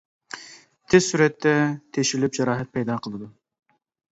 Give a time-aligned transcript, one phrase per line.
[0.93, 1.53] تېز سۈرئەتتە
[1.99, 3.29] تېشىلىپ جاراھەت پەيدا قىلىدۇ.